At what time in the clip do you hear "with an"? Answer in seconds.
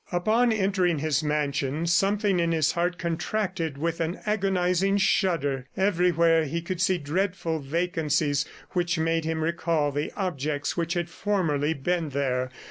3.77-4.19